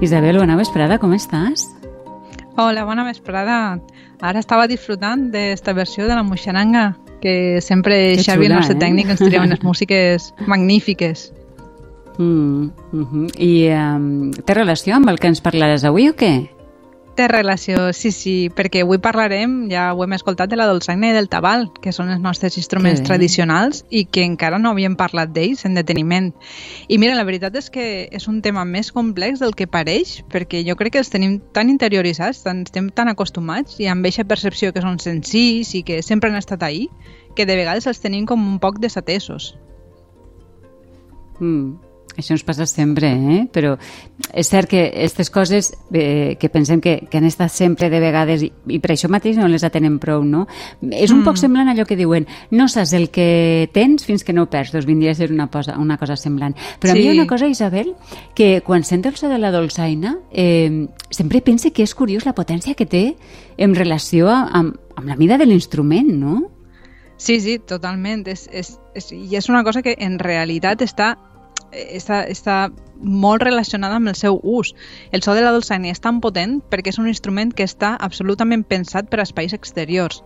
Isabel, 0.00 0.38
bona 0.40 0.56
vesprada, 0.56 0.96
com 0.96 1.12
estàs? 1.12 1.66
Hola, 2.56 2.86
bona 2.88 3.04
vesprada. 3.04 3.76
Ara 4.24 4.40
estava 4.40 4.64
disfrutant 4.68 5.26
d'esta 5.32 5.74
versió 5.76 6.06
de 6.08 6.16
la 6.16 6.22
Moixananga, 6.24 6.94
que 7.20 7.60
sempre 7.60 8.16
Que 8.16 8.24
Xavi, 8.24 8.48
el 8.48 8.54
nostre 8.56 8.78
eh? 8.78 8.80
tècnic, 8.80 9.12
ens 9.12 9.20
tria 9.20 9.42
unes 9.44 9.60
músiques 9.68 10.30
magnífiques. 10.46 11.30
Mm, 12.16 12.70
mm 12.92 13.04
-hmm. 13.04 13.26
I 13.36 13.52
um, 13.76 14.30
té 14.32 14.54
relació 14.54 14.96
amb 14.96 15.08
el 15.10 15.18
que 15.18 15.28
ens 15.28 15.42
parlaràs 15.42 15.84
avui 15.84 16.08
o 16.08 16.16
què? 16.16 16.48
Té 17.18 17.26
relació, 17.28 17.90
sí, 17.92 18.12
sí, 18.14 18.32
perquè 18.54 18.84
avui 18.84 19.00
parlarem, 19.02 19.66
ja 19.68 19.88
ho 19.92 20.04
hem 20.04 20.14
escoltat, 20.14 20.48
de 20.48 20.56
la 20.56 20.68
dolçaina 20.70 21.10
i 21.10 21.16
del 21.16 21.28
tabal, 21.28 21.66
que 21.82 21.92
són 21.92 22.08
els 22.14 22.22
nostres 22.22 22.56
instruments 22.56 23.02
tradicionals 23.04 23.82
i 23.90 24.04
que 24.06 24.22
encara 24.24 24.60
no 24.62 24.70
havíem 24.70 24.94
parlat 24.96 25.32
d'ells 25.34 25.66
en 25.66 25.74
deteniment. 25.76 26.30
I 26.88 27.00
mira, 27.02 27.16
la 27.18 27.26
veritat 27.26 27.58
és 27.58 27.68
que 27.74 27.88
és 28.14 28.28
un 28.30 28.38
tema 28.46 28.64
més 28.64 28.92
complex 28.94 29.42
del 29.42 29.56
que 29.58 29.66
pareix, 29.66 30.20
perquè 30.30 30.62
jo 30.66 30.78
crec 30.78 30.94
que 30.94 31.02
els 31.02 31.12
tenim 31.12 31.40
tan 31.52 31.68
interioritzats, 31.74 32.44
tan, 32.46 32.62
estem 32.68 32.88
tan 32.94 33.10
acostumats 33.12 33.80
i 33.82 33.90
amb 33.90 34.06
aquesta 34.06 34.28
percepció 34.30 34.72
que 34.72 34.86
són 34.86 35.02
senzills 35.02 35.74
i 35.74 35.82
que 35.82 36.00
sempre 36.06 36.30
han 36.30 36.38
estat 36.38 36.62
ahí, 36.62 36.86
que 37.34 37.44
de 37.44 37.58
vegades 37.58 37.90
els 37.90 38.00
tenim 38.00 38.24
com 38.24 38.40
un 38.54 38.58
poc 38.62 38.78
desatesos. 38.78 39.56
Mm, 41.40 41.89
això 42.20 42.36
ens 42.36 42.44
passa 42.46 42.66
sempre, 42.68 43.10
eh? 43.10 43.40
Però 43.52 43.74
és 44.30 44.48
cert 44.48 44.70
que 44.70 44.84
aquestes 44.88 45.30
coses 45.32 45.72
eh, 45.92 46.36
que 46.40 46.50
pensem 46.52 46.80
que, 46.80 47.00
que 47.10 47.18
han 47.18 47.26
estat 47.28 47.52
sempre 47.52 47.90
de 47.90 48.00
vegades 48.02 48.44
i, 48.46 48.50
i 48.76 48.80
per 48.82 48.94
això 48.94 49.10
mateix 49.12 49.40
no 49.40 49.48
les 49.50 49.64
atenem 49.66 49.98
prou, 50.02 50.24
no? 50.24 50.46
És 50.90 51.10
un 51.10 51.20
mm. 51.20 51.26
poc 51.26 51.40
semblant 51.40 51.70
a 51.70 51.74
allò 51.74 51.86
que 51.88 51.98
diuen 51.98 52.28
no 52.54 52.68
saps 52.68 52.94
el 52.96 53.08
que 53.10 53.68
tens 53.74 54.06
fins 54.06 54.24
que 54.24 54.36
no 54.36 54.46
ho 54.46 54.50
perds, 54.52 54.74
doncs 54.76 54.88
vindria 54.88 55.14
a 55.14 55.18
ser 55.18 55.30
una 55.32 55.48
cosa, 55.50 55.78
una 55.80 55.98
cosa 56.00 56.16
semblant. 56.20 56.56
Però 56.80 56.92
sí. 56.92 56.96
a 56.96 57.00
mi 57.00 57.06
hi 57.06 57.10
ha 57.10 57.16
una 57.18 57.28
cosa, 57.30 57.48
Isabel, 57.50 57.94
que 58.34 58.60
quan 58.66 58.84
sento 58.84 59.10
el 59.10 59.16
so 59.16 59.28
de 59.28 59.38
la 59.38 59.50
dolçaina 59.50 60.16
eh, 60.30 60.86
sempre 61.10 61.42
pense 61.42 61.72
que 61.72 61.82
és 61.82 61.94
curiós 61.96 62.26
la 62.28 62.36
potència 62.36 62.76
que 62.78 62.86
té 62.86 63.04
en 63.58 63.74
relació 63.74 64.30
a, 64.30 64.44
amb, 64.52 64.78
amb 64.96 65.08
la 65.08 65.18
mida 65.18 65.38
de 65.40 65.48
l'instrument, 65.48 66.08
no? 66.20 66.40
Sí, 67.20 67.38
sí, 67.44 67.58
totalment. 67.58 68.24
És, 68.32 68.46
és, 68.52 68.72
és, 68.96 69.10
I 69.12 69.36
és 69.36 69.48
una 69.52 69.62
cosa 69.62 69.82
que 69.84 69.92
en 70.00 70.18
realitat 70.18 70.80
està, 70.80 71.12
està, 71.72 72.24
està 72.28 72.70
molt 73.00 73.42
relacionada 73.42 73.96
amb 73.96 74.08
el 74.08 74.14
seu 74.14 74.40
ús. 74.42 74.74
El 75.10 75.22
so 75.22 75.34
de 75.34 75.42
la 75.42 75.52
dolçaina 75.52 75.90
és 75.90 76.00
tan 76.00 76.20
potent 76.20 76.60
perquè 76.70 76.92
és 76.92 76.98
un 76.98 77.08
instrument 77.08 77.52
que 77.52 77.64
està 77.64 77.96
absolutament 77.98 78.64
pensat 78.64 79.08
per 79.08 79.20
a 79.20 79.28
espais 79.28 79.54
exteriors. 79.56 80.22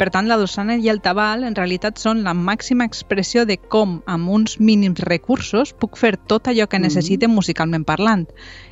Per 0.00 0.08
tant, 0.08 0.24
la 0.28 0.38
dolçana 0.40 0.78
i 0.80 0.88
el 0.88 1.02
tabal 1.04 1.44
en 1.44 1.54
realitat 1.54 1.98
són 2.00 2.22
la 2.24 2.32
màxima 2.32 2.86
expressió 2.88 3.44
de 3.44 3.58
com, 3.58 3.98
amb 4.08 4.30
uns 4.32 4.56
mínims 4.58 5.02
recursos, 5.04 5.74
puc 5.76 5.98
fer 6.00 6.16
tot 6.16 6.48
allò 6.48 6.66
que 6.68 6.78
Mhm. 6.78 6.82
necessite 6.82 7.28
musicalment 7.28 7.84
parlant. 7.84 8.26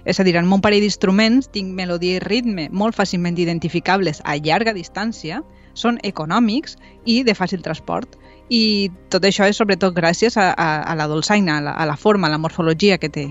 És 0.07 0.21
a 0.21 0.25
dir, 0.25 0.37
en 0.37 0.51
un 0.51 0.63
parell 0.63 0.81
d'instruments 0.81 1.51
tinc 1.51 1.75
melodia 1.75 2.17
i 2.17 2.19
ritme 2.19 2.71
molt 2.73 2.97
fàcilment 2.97 3.39
identificables 3.39 4.23
a 4.25 4.37
llarga 4.37 4.73
distància, 4.73 5.43
són 5.75 5.99
econòmics 6.03 6.79
i 7.05 7.23
de 7.25 7.35
fàcil 7.35 7.61
transport. 7.63 8.17
I 8.49 8.91
tot 9.13 9.25
això 9.29 9.49
és 9.49 9.59
sobretot 9.61 9.95
gràcies 9.97 10.39
a, 10.41 10.51
a, 10.53 10.69
a 10.83 10.95
la 10.97 11.09
dolçaina, 11.11 11.59
a 11.59 11.65
la, 11.67 11.77
a 11.77 11.87
la 11.89 11.97
forma, 11.97 12.29
a 12.29 12.33
la 12.33 12.41
morfologia 12.41 12.99
que 12.99 13.11
té. 13.13 13.27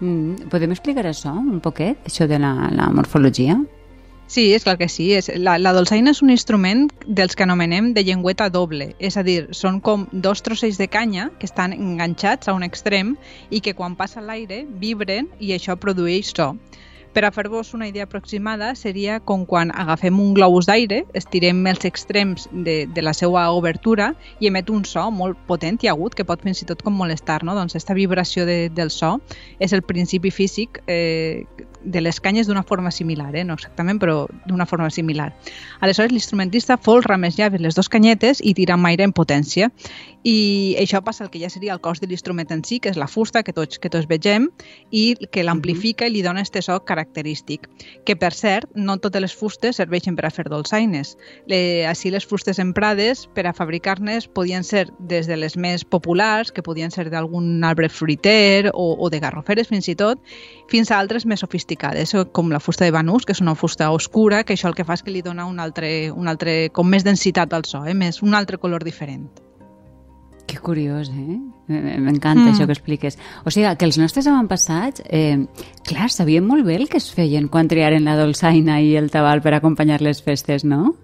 Mm, 0.00 0.50
podem 0.52 0.74
explicar 0.74 1.06
això 1.08 1.32
un 1.38 1.62
poquet, 1.64 2.00
això 2.04 2.28
de 2.28 2.38
la, 2.42 2.52
la 2.74 2.90
morfologia? 2.92 3.56
Sí, 4.26 4.52
és 4.54 4.64
clar 4.64 4.78
que 4.80 4.88
sí. 4.88 5.10
És, 5.12 5.28
la, 5.36 5.58
la 5.60 5.72
dolçaina 5.76 6.14
és 6.14 6.22
un 6.24 6.32
instrument 6.32 6.86
dels 7.06 7.36
que 7.36 7.44
anomenem 7.44 7.92
de 7.94 8.04
llengüeta 8.04 8.48
doble, 8.50 8.94
és 8.98 9.18
a 9.20 9.22
dir, 9.22 9.50
són 9.52 9.80
com 9.84 10.06
dos 10.12 10.42
trocells 10.42 10.80
de 10.80 10.88
canya 10.88 11.28
que 11.38 11.46
estan 11.46 11.76
enganxats 11.76 12.48
a 12.48 12.54
un 12.56 12.64
extrem 12.64 13.14
i 13.50 13.60
que 13.60 13.76
quan 13.76 13.96
passa 13.96 14.24
l'aire 14.24 14.64
vibren 14.80 15.28
i 15.38 15.52
això 15.56 15.76
produeix 15.76 16.32
so. 16.32 16.54
Per 17.14 17.22
a 17.22 17.30
fer-vos 17.30 17.68
una 17.74 17.86
idea 17.86 18.08
aproximada, 18.08 18.72
seria 18.74 19.20
com 19.22 19.44
quan 19.46 19.70
agafem 19.70 20.16
un 20.18 20.32
globus 20.34 20.66
d'aire, 20.66 21.04
estirem 21.14 21.60
els 21.70 21.84
extrems 21.86 22.48
de, 22.50 22.88
de 22.90 23.04
la 23.06 23.12
seva 23.14 23.44
obertura 23.54 24.08
i 24.42 24.50
emet 24.50 24.72
un 24.74 24.82
so 24.90 25.04
molt 25.14 25.38
potent 25.46 25.78
i 25.86 25.92
agut 25.92 26.16
que 26.18 26.26
pot 26.26 26.42
fins 26.42 26.64
i 26.64 26.66
tot 26.66 26.82
com 26.82 26.98
molestar. 26.98 27.44
No? 27.46 27.54
Doncs 27.54 27.76
aquesta 27.76 27.94
vibració 27.94 28.48
de, 28.50 28.58
del 28.66 28.90
so 28.90 29.12
és 29.62 29.70
el 29.70 29.84
principi 29.86 30.34
físic 30.34 30.82
eh, 30.90 31.46
de 31.84 32.00
les 32.00 32.20
canyes 32.20 32.48
d'una 32.48 32.62
forma 32.62 32.90
similar, 32.90 33.34
eh? 33.36 33.44
no 33.44 33.54
exactament, 33.54 34.00
però 34.00 34.24
d'una 34.46 34.66
forma 34.66 34.90
similar. 34.90 35.32
Aleshores, 35.80 36.12
l'instrumentista 36.12 36.76
folra 36.80 37.18
més 37.20 37.38
llaves 37.38 37.60
les 37.60 37.76
dues 37.76 37.90
canyetes 37.92 38.40
i 38.42 38.54
tira 38.56 38.74
amb 38.74 38.88
aire 38.88 39.04
en 39.04 39.12
potència. 39.12 39.70
I 40.24 40.76
això 40.80 41.02
passa 41.04 41.26
el 41.26 41.30
que 41.30 41.40
ja 41.42 41.50
seria 41.52 41.74
el 41.74 41.82
cos 41.84 42.00
de 42.00 42.08
l'instrument 42.08 42.48
en 42.54 42.64
si, 42.64 42.78
que 42.80 42.88
és 42.88 42.96
la 43.00 43.08
fusta 43.10 43.42
que 43.44 43.52
tots, 43.52 43.78
que 43.78 43.90
tots 43.92 44.08
vegem, 44.08 44.48
i 44.90 45.14
que 45.30 45.44
l'amplifica 45.44 46.08
i 46.08 46.14
li 46.14 46.22
dona 46.24 46.40
este 46.40 46.62
so 46.64 46.78
característic. 46.88 47.68
Que, 48.08 48.16
per 48.16 48.32
cert, 48.32 48.70
no 48.74 48.96
totes 48.98 49.20
les 49.20 49.34
fustes 49.36 49.76
serveixen 49.76 50.16
per 50.16 50.24
a 50.26 50.32
fer 50.32 50.46
dolçaines. 50.48 51.14
Le, 51.50 51.84
així 51.90 52.12
les 52.14 52.24
fustes 52.24 52.58
emprades 52.62 53.26
per 53.36 53.44
a 53.46 53.52
fabricar-nes 53.52 54.28
podien 54.32 54.64
ser 54.64 54.86
des 54.98 55.28
de 55.28 55.36
les 55.36 55.58
més 55.60 55.84
populars, 55.84 56.52
que 56.52 56.64
podien 56.64 56.90
ser 56.94 57.10
d'algun 57.12 57.62
arbre 57.64 57.90
fruiter 57.92 58.70
o, 58.72 58.94
o 58.96 59.10
de 59.12 59.20
garroferes 59.20 59.68
fins 59.68 59.88
i 59.92 59.96
tot, 59.98 60.20
fins 60.70 60.90
a 60.90 60.98
altres 60.98 61.26
més 61.26 61.40
sofisticades, 61.40 62.14
com 62.32 62.50
la 62.50 62.60
fusta 62.60 62.84
de 62.84 62.90
banús, 62.94 63.24
que 63.26 63.32
és 63.32 63.40
una 63.40 63.54
fusta 63.54 63.90
oscura, 63.92 64.44
que 64.44 64.54
això 64.54 64.68
el 64.68 64.74
que 64.74 64.84
fa 64.84 64.94
és 64.94 65.02
que 65.02 65.10
li 65.12 65.22
dona 65.22 65.44
un 65.46 65.60
altre, 65.60 66.10
un 66.12 66.28
altre 66.28 66.70
com 66.72 66.88
més 66.88 67.04
densitat 67.04 67.52
al 67.52 67.64
so, 67.64 67.84
eh? 67.84 67.94
més, 67.94 68.22
un 68.22 68.34
altre 68.34 68.58
color 68.58 68.82
diferent. 68.84 69.28
Que 70.46 70.58
curiós, 70.60 71.08
eh? 71.08 71.38
M- 71.68 72.00
M'encanta 72.04 72.40
Mm. 72.42 72.48
mm. 72.48 72.52
això 72.54 72.66
que 72.66 72.72
expliques. 72.72 73.18
O 73.44 73.50
sigui, 73.50 73.66
que 73.76 73.84
els 73.86 73.96
nostres 73.98 74.26
avantpassats, 74.26 75.02
eh, 75.08 75.46
clar, 75.88 76.10
sabien 76.10 76.44
molt 76.46 76.64
bé 76.66 76.76
el 76.76 76.88
que 76.88 76.98
es 76.98 77.10
feien 77.12 77.48
quan 77.48 77.66
triaren 77.68 78.04
la 78.04 78.16
dolçaina 78.16 78.80
i 78.82 78.94
el 78.96 79.10
tabal 79.10 79.40
per 79.40 79.54
acompanyar 79.54 80.02
les 80.02 80.20
festes, 80.22 80.64
no? 80.64 80.94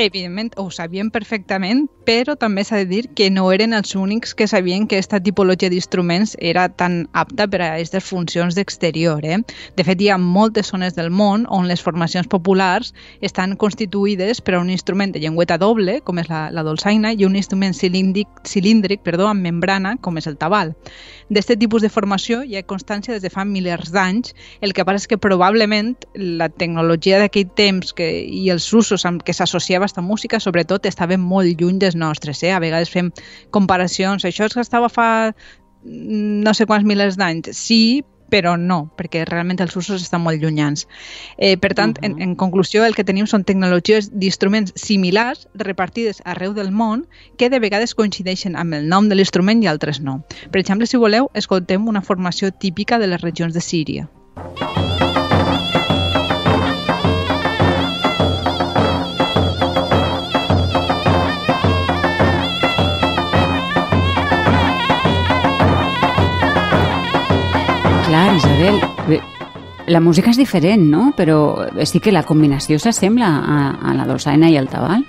Evidentment, 0.00 0.54
ho 0.56 0.70
sabien 0.72 1.10
perfectament, 1.12 1.82
però 2.08 2.32
també 2.40 2.62
s'ha 2.64 2.78
de 2.80 2.86
dir 2.88 3.02
que 3.14 3.26
no 3.28 3.50
eren 3.52 3.74
els 3.76 3.92
únics 3.94 4.32
que 4.34 4.46
sabien 4.48 4.86
que 4.88 4.96
aquesta 4.96 5.18
tipologia 5.20 5.68
d'instruments 5.68 6.32
era 6.40 6.70
tan 6.72 7.02
apta 7.12 7.44
per 7.46 7.60
a 7.60 7.68
aquestes 7.74 8.06
funcions 8.08 8.56
d'exterior. 8.56 9.20
Eh? 9.28 9.42
De 9.76 9.84
fet, 9.84 10.00
hi 10.00 10.08
ha 10.08 10.16
moltes 10.16 10.72
zones 10.72 10.96
del 10.96 11.10
món 11.12 11.44
on 11.52 11.68
les 11.68 11.84
formacions 11.84 12.30
populars 12.32 12.94
estan 13.20 13.52
constituïdes 13.60 14.40
per 14.40 14.56
a 14.56 14.62
un 14.62 14.70
instrument 14.72 15.12
de 15.12 15.20
llengüeta 15.20 15.58
doble, 15.60 15.98
com 16.00 16.18
és 16.18 16.32
la, 16.32 16.46
la 16.48 16.64
dolçaina, 16.64 17.12
i 17.12 17.28
un 17.28 17.36
instrument 17.36 17.76
cilíndric, 17.76 18.32
cilíndric 18.48 19.04
perdó, 19.04 19.28
amb 19.28 19.44
membrana, 19.44 19.98
com 20.00 20.16
és 20.16 20.30
el 20.30 20.40
tabal. 20.40 20.72
D'aquest 21.28 21.60
tipus 21.60 21.84
de 21.84 21.92
formació 21.92 22.40
hi 22.42 22.56
ha 22.56 22.64
constància 22.66 23.12
des 23.12 23.22
de 23.22 23.30
fa 23.30 23.44
milers 23.44 23.92
d'anys, 23.92 24.32
el 24.64 24.72
que 24.72 24.88
passa 24.88 25.04
és 25.04 25.10
que 25.12 25.20
probablement 25.20 25.92
la 26.16 26.48
tecnologia 26.48 27.20
d'aquell 27.20 27.52
temps 27.54 27.92
que, 27.92 28.08
i 28.24 28.48
els 28.50 28.72
usos 28.72 29.04
amb 29.06 29.22
què 29.22 29.36
s'associava 29.36 29.89
aquesta 29.90 30.06
música, 30.06 30.40
sobretot, 30.40 30.86
estaven 30.86 31.20
molt 31.20 31.60
lluny 31.60 31.80
dels 31.82 31.98
nostres. 31.98 32.42
Eh? 32.46 32.54
A 32.54 32.62
vegades 32.62 32.90
fem 32.90 33.10
comparacions. 33.50 34.24
Això 34.24 34.46
es 34.46 34.56
gastava 34.56 34.88
fa 34.88 35.10
mm, 35.34 36.40
no 36.46 36.54
sé 36.54 36.66
quants 36.70 36.86
milers 36.86 37.18
d'anys. 37.18 37.50
Sí, 37.58 38.04
però 38.30 38.54
no, 38.56 38.84
perquè 38.96 39.24
realment 39.26 39.58
els 39.60 39.74
usos 39.76 40.04
estan 40.04 40.22
molt 40.22 40.40
llunyans. 40.40 40.86
Eh, 41.36 41.56
per 41.58 41.74
tant, 41.74 41.98
uh 41.98 42.00
-huh. 42.00 42.06
en, 42.06 42.22
en 42.22 42.36
conclusió, 42.36 42.84
el 42.84 42.94
que 42.94 43.04
tenim 43.04 43.26
són 43.26 43.44
tecnologies 43.44 44.10
d'instruments 44.12 44.72
similars 44.76 45.48
repartides 45.54 46.22
arreu 46.24 46.54
del 46.54 46.70
món 46.70 47.08
que 47.36 47.50
de 47.50 47.58
vegades 47.58 47.94
coincideixen 47.94 48.56
amb 48.56 48.74
el 48.74 48.88
nom 48.88 49.08
de 49.08 49.16
l'instrument 49.16 49.62
i 49.62 49.66
altres 49.66 50.00
no. 50.00 50.22
Per 50.52 50.60
exemple, 50.60 50.86
si 50.86 50.96
voleu, 50.96 51.30
escoltem 51.34 51.88
una 51.88 52.02
formació 52.02 52.52
típica 52.52 52.98
de 52.98 53.08
les 53.08 53.20
regions 53.20 53.52
de 53.54 53.60
Síria. 53.60 54.08
Clar, 68.30 68.38
Isabel, 68.38 68.80
bé, 69.08 69.16
la 69.90 69.98
música 69.98 70.30
és 70.30 70.38
diferent, 70.38 70.84
no? 70.86 71.08
Però 71.18 71.64
sí 71.82 71.98
que 71.98 72.12
la 72.14 72.22
combinació 72.22 72.76
s'assembla 72.78 73.26
a, 73.26 73.56
a 73.90 73.94
la 73.96 74.04
dolçaina 74.06 74.46
i 74.52 74.54
el 74.60 74.68
tabal. 74.70 75.02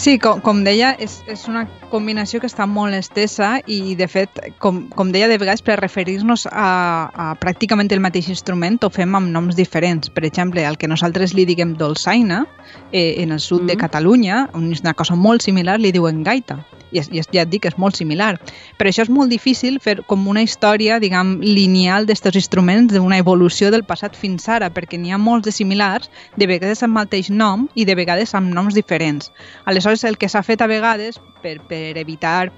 Sí, 0.00 0.14
com, 0.16 0.40
com 0.40 0.62
deia, 0.64 0.94
és, 0.96 1.18
és 1.28 1.42
una 1.52 1.66
combinació 1.92 2.40
que 2.40 2.48
està 2.48 2.64
molt 2.64 2.96
estesa 2.96 3.58
i, 3.68 3.92
de 3.98 4.08
fet, 4.08 4.40
com, 4.56 4.86
com 4.96 5.12
deia, 5.12 5.28
de 5.28 5.36
vegades 5.36 5.60
per 5.60 5.76
referir-nos 5.82 6.46
a, 6.48 6.70
a 7.12 7.26
pràcticament 7.42 7.92
el 7.92 8.00
mateix 8.00 8.30
instrument 8.32 8.80
ho 8.80 8.88
fem 8.88 9.12
amb 9.18 9.28
noms 9.28 9.58
diferents. 9.58 10.08
Per 10.08 10.24
exemple, 10.24 10.64
el 10.64 10.80
que 10.80 10.88
nosaltres 10.88 11.36
li 11.36 11.44
diguem 11.44 11.76
dolçaina, 11.76 12.46
eh, 12.88 13.20
en 13.20 13.36
el 13.36 13.44
sud 13.44 13.66
mm. 13.66 13.68
de 13.68 13.76
Catalunya, 13.84 14.46
una 14.56 14.96
cosa 14.96 15.12
molt 15.12 15.44
similar, 15.44 15.76
li 15.76 15.92
diuen 15.92 16.24
gaita. 16.24 16.62
I, 16.92 17.00
i 17.00 17.22
ja 17.22 17.44
et 17.44 17.50
dic, 17.52 17.66
és 17.66 17.78
molt 17.80 17.96
similar. 17.98 18.36
Per 18.78 18.88
això 18.88 19.06
és 19.06 19.12
molt 19.12 19.32
difícil 19.32 19.78
fer 19.82 19.98
com 20.08 20.26
una 20.28 20.44
història, 20.44 21.00
diguem, 21.02 21.38
lineal 21.42 22.06
d'estos 22.06 22.36
instruments, 22.38 22.92
d'una 22.94 23.20
evolució 23.22 23.72
del 23.72 23.86
passat 23.88 24.18
fins 24.18 24.48
ara, 24.48 24.70
perquè 24.70 25.00
n'hi 25.00 25.12
ha 25.12 25.20
molts 25.20 25.48
de 25.48 25.56
similars, 25.56 26.10
de 26.36 26.48
vegades 26.50 26.82
amb 26.82 26.96
el 26.96 27.00
mateix 27.02 27.30
nom 27.30 27.66
i 27.74 27.86
de 27.88 27.96
vegades 27.98 28.34
amb 28.38 28.52
noms 28.54 28.76
diferents. 28.78 29.32
Aleshores, 29.64 30.04
el 30.04 30.18
que 30.18 30.28
s'ha 30.28 30.44
fet 30.46 30.62
a 30.62 30.70
vegades 30.70 31.18
per, 31.42 31.58
per 31.68 31.98
evitar 31.98 32.50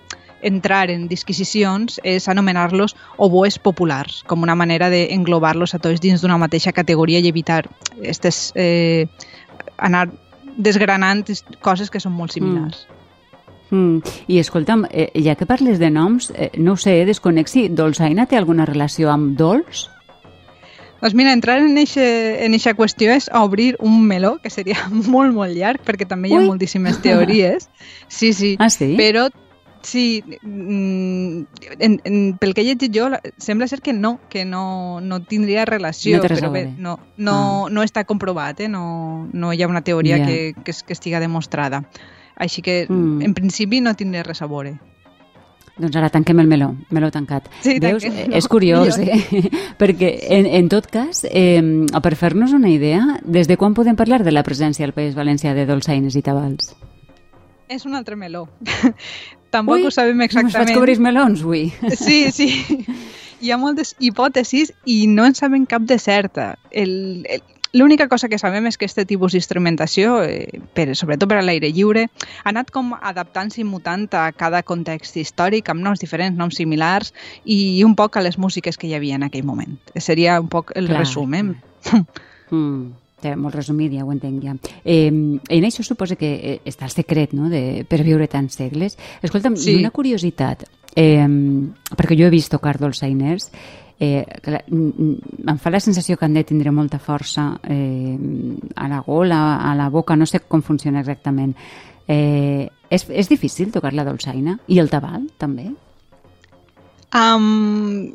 entrar 0.44 0.90
en 0.92 1.06
disquisicions 1.08 1.96
és 2.04 2.28
anomenar-los 2.28 2.94
oboes 3.16 3.56
populars, 3.58 4.20
com 4.28 4.44
una 4.44 4.54
manera 4.54 4.90
d'englobar-los 4.92 5.74
a 5.74 5.80
tots 5.80 6.02
dins 6.04 6.20
d'una 6.20 6.38
mateixa 6.38 6.74
categoria 6.76 7.22
i 7.24 7.30
evitar 7.30 7.64
estes, 8.02 8.50
eh, 8.54 9.08
anar 9.78 10.10
desgranant 10.56 11.24
coses 11.64 11.90
que 11.90 12.02
són 12.02 12.12
molt 12.12 12.36
similars. 12.36 12.84
Mm. 12.84 13.03
Mm. 13.74 14.14
I 14.30 14.38
escolta'm, 14.38 14.86
eh, 14.90 15.10
ja 15.24 15.34
que 15.34 15.46
parles 15.50 15.80
de 15.80 15.90
noms, 15.90 16.30
eh, 16.36 16.52
no 16.58 16.74
ho 16.74 16.76
sé, 16.76 17.00
desconec 17.08 17.50
si 17.50 17.68
Dolçaina 17.68 18.28
té 18.30 18.38
alguna 18.38 18.66
relació 18.68 19.10
amb 19.10 19.34
Dols? 19.38 19.88
Doncs 21.02 21.14
mira, 21.18 21.34
entrar 21.36 21.58
en 21.60 21.76
eixa, 21.76 22.04
en 22.46 22.54
eixa 22.56 22.72
qüestió 22.78 23.12
és 23.12 23.26
obrir 23.34 23.74
un 23.84 24.04
meló, 24.08 24.38
que 24.40 24.50
seria 24.50 24.86
molt, 25.14 25.34
molt 25.34 25.56
llarg, 25.56 25.82
perquè 25.84 26.06
també 26.08 26.30
hi 26.30 26.36
ha 26.36 26.44
Ui. 26.44 26.50
moltíssimes 26.52 27.02
teories. 27.02 27.68
Sí, 28.14 28.32
sí. 28.32 28.54
Ah, 28.60 28.70
sí? 28.70 28.94
Però 28.96 29.28
Sí, 29.84 30.24
mm, 30.40 31.42
en, 31.78 32.00
en, 32.04 32.38
pel 32.40 32.54
que 32.54 32.62
he 32.62 32.64
llegit 32.64 32.94
jo, 32.94 33.10
sembla 33.36 33.66
ser 33.68 33.82
que 33.84 33.92
no, 33.92 34.14
que 34.32 34.46
no, 34.48 35.02
no 35.04 35.18
tindria 35.28 35.66
relació, 35.68 36.16
no 36.16 36.24
però 36.24 36.48
bé, 36.50 36.62
no, 36.78 36.94
no, 37.18 37.34
ah. 37.66 37.68
no 37.68 37.84
està 37.84 38.06
comprovat, 38.08 38.62
eh? 38.64 38.68
no, 38.72 39.28
no 39.30 39.52
hi 39.52 39.60
ha 39.60 39.68
una 39.68 39.84
teoria 39.84 40.16
yeah. 40.22 40.26
que, 40.26 40.64
que, 40.64 40.72
que 40.72 40.96
estiga 40.96 41.20
demostrada. 41.20 41.82
Així 42.36 42.62
que, 42.62 42.84
mm. 42.88 43.22
en 43.22 43.34
principi, 43.34 43.80
no 43.80 43.94
tindré 43.94 44.24
res 44.26 44.42
a 44.42 44.50
veure. 44.50 44.74
Doncs 45.74 45.96
ara 45.98 46.08
tanquem 46.14 46.38
el 46.38 46.46
meló, 46.46 46.68
meló 46.94 47.10
tancat. 47.10 47.48
Sí, 47.64 47.80
Veus? 47.82 48.04
Tanquem, 48.04 48.30
no, 48.30 48.38
és 48.38 48.46
curiós, 48.50 48.98
eh? 49.02 49.48
perquè 49.80 50.12
en, 50.36 50.46
en 50.46 50.68
tot 50.70 50.86
cas, 50.86 51.24
eh, 51.26 51.62
per 52.02 52.14
fer-nos 52.18 52.54
una 52.54 52.70
idea, 52.70 53.18
des 53.26 53.50
de 53.50 53.58
quan 53.58 53.74
podem 53.74 53.98
parlar 53.98 54.22
de 54.22 54.34
la 54.34 54.44
presència 54.46 54.86
al 54.86 54.94
País 54.94 55.18
Valencià 55.18 55.54
de 55.54 55.66
dolçaines 55.66 56.14
i 56.14 56.22
tabals? 56.22 56.76
És 57.66 57.86
un 57.88 57.98
altre 57.98 58.14
meló. 58.14 58.46
Tampoc 59.54 59.80
ui, 59.80 59.88
ho 59.88 59.90
sabem 59.94 60.22
exactament. 60.26 60.54
Ui, 60.54 60.66
faig 60.66 60.78
cobrir 60.78 60.98
melons, 61.02 61.42
ui. 61.42 61.66
Sí, 62.04 62.30
sí. 62.34 62.48
Hi 63.42 63.50
ha 63.50 63.58
moltes 63.58 63.92
hipòtesis 63.98 64.70
i 64.88 65.04
no 65.10 65.26
en 65.26 65.34
sabem 65.34 65.66
cap 65.66 65.82
de 65.90 65.98
certa. 65.98 66.54
El, 66.70 67.26
el, 67.26 67.42
L'única 67.74 68.06
cosa 68.08 68.28
que 68.30 68.38
sabem 68.38 68.68
és 68.70 68.78
que 68.78 68.86
aquest 68.86 69.02
tipus 69.10 69.34
d'instrumentació, 69.34 70.20
eh, 70.22 70.60
per, 70.78 70.92
sobretot 70.94 71.28
per 71.30 71.40
a 71.40 71.44
l'aire 71.44 71.72
lliure, 71.74 72.06
ha 72.06 72.50
anat 72.52 72.70
com 72.74 72.92
adaptant-se 72.94 73.60
i 73.60 73.66
mutant 73.66 74.06
a 74.14 74.28
cada 74.32 74.62
context 74.62 75.18
històric, 75.18 75.72
amb 75.72 75.82
noms 75.82 75.98
diferents, 75.98 76.38
noms 76.38 76.60
similars, 76.60 77.10
i 77.44 77.82
un 77.82 77.96
poc 77.98 78.16
a 78.16 78.22
les 78.22 78.38
músiques 78.38 78.78
que 78.78 78.86
hi 78.86 78.94
havia 78.94 79.18
en 79.18 79.26
aquell 79.26 79.42
moment. 79.44 79.74
Seria 79.98 80.38
un 80.40 80.46
poc 80.52 80.70
el 80.78 80.86
Clar. 80.86 81.02
resum, 81.02 81.34
eh? 81.34 81.42
Mm. 82.50 82.92
Molt 83.40 83.54
resumit, 83.56 83.94
ja 83.96 84.04
ho 84.04 84.12
entenc 84.12 84.42
ja. 84.44 84.52
Eh, 84.84 85.08
en 85.08 85.64
això 85.64 85.82
suposa 85.82 86.14
que 86.20 86.28
eh, 86.36 86.56
està 86.68 86.84
el 86.84 86.92
secret 86.92 87.32
no? 87.32 87.48
de, 87.48 87.82
per 87.88 88.02
viure 88.04 88.28
tants 88.28 88.58
segles. 88.60 88.98
Escolta'm, 89.24 89.56
sí. 89.56 89.78
una 89.80 89.90
curiositat, 89.94 90.66
eh, 90.94 91.24
perquè 91.96 92.18
jo 92.20 92.28
he 92.28 92.34
vist 92.34 92.52
tocar 92.52 92.76
dolçainers, 92.78 93.48
eh, 94.00 94.24
em 94.44 95.58
fa 95.58 95.70
la 95.70 95.80
sensació 95.80 96.16
que 96.16 96.26
han 96.26 96.34
de 96.34 96.44
tindre 96.44 96.72
molta 96.74 96.98
força 96.98 97.52
eh, 97.62 98.18
a 98.74 98.88
la 98.88 99.00
gola, 99.06 99.40
a 99.62 99.74
la 99.78 99.88
boca, 99.90 100.16
no 100.16 100.26
sé 100.26 100.42
com 100.48 100.62
funciona 100.62 101.00
exactament. 101.04 101.54
Eh, 102.08 102.68
és, 102.90 103.06
és 103.08 103.30
difícil 103.30 103.72
tocar 103.72 103.94
la 103.94 104.04
dolçaina? 104.04 104.58
I 104.68 104.80
el 104.82 104.90
tabal, 104.92 105.28
també? 105.38 105.70
Um, 107.14 108.14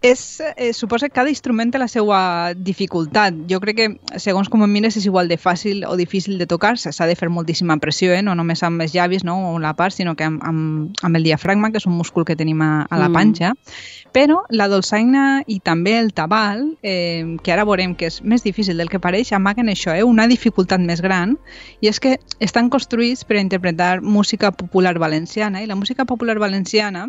és, 0.00 0.40
eh, 0.56 0.72
suposa 0.72 1.08
que 1.08 1.14
cada 1.14 1.30
instrument 1.30 1.72
té 1.72 1.78
la 1.78 1.88
seva 1.88 2.54
dificultat. 2.54 3.34
Jo 3.50 3.58
crec 3.60 3.76
que, 3.76 3.88
segons 4.18 4.48
com 4.48 4.62
em 4.62 4.70
mires, 4.70 4.96
és 4.96 5.06
igual 5.06 5.28
de 5.28 5.36
fàcil 5.36 5.84
o 5.88 5.96
difícil 5.96 6.38
de 6.38 6.46
tocar. 6.46 6.76
S'ha 6.78 7.06
de 7.06 7.16
fer 7.16 7.28
moltíssima 7.28 7.78
pressió, 7.78 8.12
eh? 8.12 8.22
no 8.22 8.34
només 8.34 8.62
amb 8.62 8.80
els 8.80 8.94
llavis 8.94 9.24
no? 9.24 9.54
o 9.54 9.58
la 9.58 9.74
part, 9.74 9.94
sinó 9.94 10.14
que 10.14 10.24
amb, 10.24 10.42
amb, 10.44 10.94
amb 11.02 11.16
el 11.16 11.24
diafragma, 11.24 11.72
que 11.72 11.78
és 11.78 11.86
un 11.86 11.96
múscul 11.98 12.24
que 12.24 12.36
tenim 12.36 12.62
a, 12.62 12.86
a 12.88 12.98
la 12.98 13.08
mm. 13.08 13.12
panxa. 13.12 13.50
Mm. 13.54 14.12
Però 14.14 14.38
la 14.50 14.68
dolçaina 14.68 15.42
i 15.46 15.58
també 15.60 15.98
el 15.98 16.12
tabal, 16.14 16.76
eh, 16.82 17.36
que 17.42 17.52
ara 17.52 17.66
veurem 17.66 17.96
que 17.98 18.06
és 18.06 18.22
més 18.22 18.46
difícil 18.46 18.78
del 18.78 18.88
que 18.88 19.02
pareix, 19.02 19.32
amaguen 19.32 19.68
això, 19.68 19.92
eh? 19.96 20.04
una 20.06 20.28
dificultat 20.30 20.80
més 20.80 21.02
gran, 21.02 21.36
i 21.80 21.90
és 21.90 21.98
que 21.98 22.18
estan 22.38 22.70
construïts 22.70 23.26
per 23.26 23.36
a 23.36 23.42
interpretar 23.42 24.00
música 24.00 24.52
popular 24.52 24.94
valenciana, 24.98 25.62
i 25.62 25.66
la 25.66 25.76
música 25.76 26.06
popular 26.06 26.38
valenciana 26.38 27.08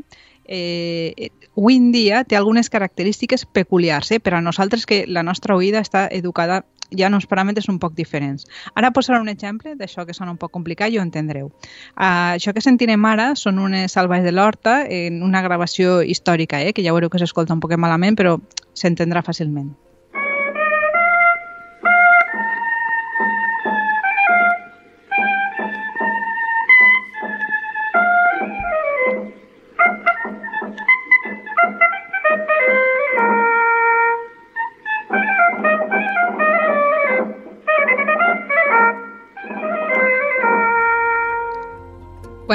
eh, 0.49 1.29
avui 1.55 1.77
en 1.77 1.91
dia 1.93 2.23
té 2.25 2.35
algunes 2.35 2.69
característiques 2.73 3.45
peculiars 3.45 4.11
eh, 4.11 4.19
per 4.19 4.33
a 4.33 4.41
nosaltres 4.41 4.85
que 4.89 5.05
la 5.07 5.23
nostra 5.23 5.55
oïda 5.55 5.83
està 5.85 6.07
educada 6.11 6.63
ja 6.89 7.07
en 7.07 7.13
uns 7.13 7.27
paràmetres 7.29 7.69
un 7.69 7.77
poc 7.77 7.93
diferents. 7.93 8.47
Ara 8.73 8.89
posaré 8.91 9.19
un 9.21 9.29
exemple 9.29 9.75
d'això 9.77 10.07
que 10.07 10.15
sona 10.17 10.33
un 10.33 10.39
poc 10.41 10.51
complicat 10.55 10.89
i 10.89 10.97
ho 10.97 11.05
entendreu. 11.05 11.51
Uh, 11.93 12.33
això 12.37 12.53
que 12.55 12.65
sentirem 12.65 13.05
ara 13.05 13.35
són 13.37 13.59
unes 13.61 13.93
salves 13.93 14.25
de 14.25 14.33
l'horta 14.33 14.81
en 14.89 15.21
una 15.23 15.43
gravació 15.45 16.01
històrica, 16.01 16.63
eh, 16.63 16.73
que 16.73 16.85
ja 16.85 16.95
veureu 16.95 17.13
que 17.13 17.21
s'escolta 17.21 17.53
un 17.53 17.61
poc 17.61 17.77
malament, 17.77 18.17
però 18.17 18.39
s'entendrà 18.73 19.21
fàcilment. 19.21 19.69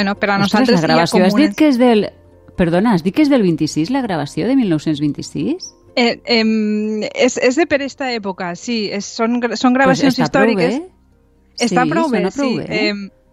Bueno, 0.05 0.19
per 0.21 0.31
a 0.31 0.37
Ostres, 0.37 0.53
nosaltres 0.53 0.83
la 0.83 0.87
gravació, 0.87 1.23
ha 1.23 1.29
has 1.31 1.35
dit 1.39 1.55
que 1.57 1.71
és 1.73 1.79
del... 1.81 2.11
Perdona, 2.59 2.93
has 2.95 3.03
dit 3.03 3.15
que 3.17 3.25
és 3.25 3.31
del 3.33 3.43
26, 3.43 3.89
la 3.91 4.03
gravació 4.05 4.47
de 4.47 4.55
1926? 4.59 5.71
Eh, 5.97 6.21
eh, 6.21 7.09
és, 7.25 7.39
és 7.41 7.57
de 7.57 7.65
per 7.71 7.81
aquesta 7.81 8.11
època, 8.13 8.53
sí. 8.59 8.85
És, 8.93 9.09
són, 9.17 9.41
són 9.57 9.75
gravacions 9.75 10.19
pues 10.19 10.27
històriques. 10.27 10.77
Prou 10.77 10.85
bé. 10.85 11.65
Està 11.65 11.87
sí, 11.87 11.91
prou 11.95 12.11
bé, 12.13 12.23
prou 12.29 12.51
sí. 12.51 12.59
Bé. 12.61 12.83
Eh, 12.83 13.24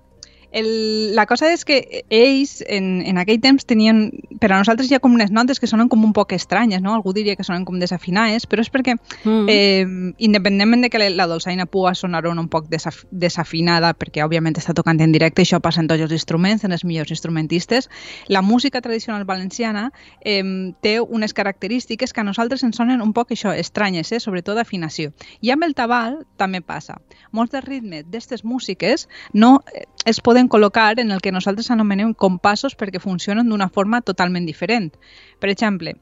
el, 0.52 1.16
la 1.16 1.26
cosa 1.26 1.52
és 1.52 1.64
que 1.66 2.04
ells 2.10 2.62
en, 2.68 3.02
en 3.08 3.20
aquell 3.22 3.40
temps 3.44 3.66
tenien, 3.68 4.10
per 4.40 4.52
a 4.52 4.60
nosaltres 4.60 4.90
hi 4.90 4.96
ha 4.96 5.02
com 5.04 5.14
unes 5.16 5.32
notes 5.32 5.60
que 5.60 5.70
sonen 5.70 5.90
com 5.92 6.04
un 6.04 6.14
poc 6.16 6.34
estranyes, 6.36 6.82
no? 6.82 6.96
Algú 6.96 7.14
diria 7.16 7.36
que 7.38 7.46
sonen 7.48 7.66
com 7.68 7.80
desafinades, 7.80 8.48
però 8.50 8.64
és 8.66 8.72
perquè 8.72 8.96
mm. 8.98 9.46
eh, 9.52 9.86
independentment 10.18 10.88
de 10.88 10.92
que 10.92 11.02
la 11.12 11.28
dolçaina 11.30 11.68
pua 11.70 11.94
sonar 11.96 12.24
un 12.28 12.50
poc 12.50 12.68
desaf, 12.72 13.04
desafinada, 13.12 13.94
perquè 13.94 14.24
òbviament 14.26 14.58
està 14.58 14.74
tocant 14.78 15.00
en 15.02 15.14
directe, 15.14 15.44
això 15.46 15.62
passa 15.62 15.82
en 15.84 15.90
tots 15.92 16.04
els 16.08 16.16
instruments, 16.16 16.66
en 16.66 16.74
els 16.76 16.84
millors 16.88 17.12
instrumentistes, 17.12 17.90
la 18.28 18.42
música 18.42 18.82
tradicional 18.82 19.26
valenciana 19.26 19.90
eh, 20.22 20.44
té 20.82 21.00
unes 21.02 21.34
característiques 21.34 22.14
que 22.14 22.22
a 22.22 22.28
nosaltres 22.28 22.64
ens 22.64 22.80
sonen 22.80 23.02
un 23.02 23.14
poc 23.14 23.32
això, 23.36 23.54
estranyes, 23.56 24.12
eh? 24.12 24.20
sobretot 24.20 24.58
d'afinació. 24.58 25.14
I 25.42 25.54
amb 25.54 25.68
el 25.68 25.76
tabal 25.76 26.22
també 26.38 26.62
passa. 26.62 27.00
Molts 27.32 27.54
dels 27.54 27.68
ritmes 27.68 28.08
d'aquestes 28.10 28.44
músiques 28.44 29.08
no 29.34 29.62
eh, 29.74 29.86
es 30.06 30.22
poden 30.22 30.48
col·locar 30.50 31.00
en 31.00 31.12
el 31.12 31.22
que 31.22 31.32
nosaltres 31.32 31.72
anomenem 31.72 32.14
compassos 32.14 32.76
perquè 32.78 33.00
funcionen 33.00 33.50
d'una 33.50 33.70
forma 33.70 34.02
totalment 34.02 34.48
diferent. 34.48 34.92
Per 35.40 35.50
exemple, 35.50 35.96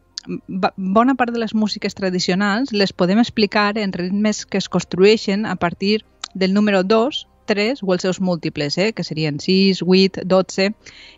bona 0.75 1.15
part 1.15 1.33
de 1.33 1.39
les 1.39 1.55
músiques 1.55 1.95
tradicionals 1.95 2.71
les 2.71 2.93
podem 2.93 3.19
explicar 3.19 3.77
en 3.77 3.93
ritmes 3.93 4.45
que 4.45 4.59
es 4.59 4.69
construeixen 4.69 5.45
a 5.45 5.55
partir 5.55 6.03
del 6.33 6.53
número 6.53 6.83
2, 6.83 7.25
3 7.49 7.81
o 7.81 7.93
els 7.93 8.03
seus 8.05 8.19
múltiples, 8.21 8.77
eh? 8.77 8.93
que 8.93 9.03
serien 9.03 9.39
6, 9.39 9.81
8, 9.81 10.21
12. 10.25 10.69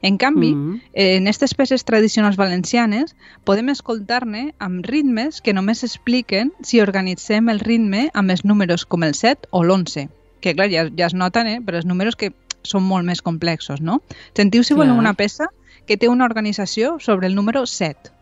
En 0.02 0.18
canvi, 0.18 0.54
mm 0.56 0.72
-hmm. 0.72 0.82
en 0.94 1.28
aquestes 1.28 1.54
peces 1.54 1.84
tradicionals 1.84 2.38
valencianes 2.38 3.16
podem 3.44 3.70
escoltar-ne 3.70 4.54
amb 4.58 4.86
ritmes 4.86 5.42
que 5.42 5.54
només 5.54 5.84
expliquen 5.84 6.54
si 6.62 6.80
organitzem 6.80 7.50
el 7.50 7.60
ritme 7.60 8.10
amb 8.14 8.32
els 8.32 8.46
números 8.46 8.86
com 8.86 9.04
el 9.04 9.14
7 9.14 9.50
o 9.52 9.64
l'11 9.64 10.10
que 10.42 10.56
clar, 10.56 10.70
ja, 10.72 10.90
ja 10.98 11.06
es 11.06 11.14
noten, 11.14 11.48
eh? 11.48 11.62
però 11.62 11.78
els 11.78 11.86
números 11.86 12.18
que 12.18 12.32
són 12.64 12.84
molt 12.84 13.06
més 13.08 13.22
complexos, 13.22 13.82
no? 13.82 14.02
Sentiu, 14.38 14.64
si 14.64 14.78
voleu, 14.78 14.96
una 14.98 15.14
peça 15.14 15.50
que 15.88 15.98
té 15.98 16.10
una 16.10 16.26
organització 16.26 16.98
sobre 17.00 17.28
el 17.28 17.36
número 17.36 17.66
7. 17.66 18.14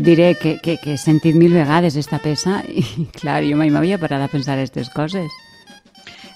Et 0.00 0.02
diré 0.02 0.34
que, 0.34 0.54
que, 0.64 0.78
que 0.80 0.94
he 0.94 0.96
sentit 0.96 1.34
mil 1.36 1.52
vegades 1.52 1.92
esta 2.00 2.16
peça 2.24 2.62
i, 2.72 2.80
clar, 3.18 3.42
jo 3.44 3.58
mai 3.60 3.68
m'havia 3.68 3.98
parat 4.00 4.22
a 4.24 4.30
pensar 4.32 4.54
aquestes 4.54 4.88
coses. 4.94 5.28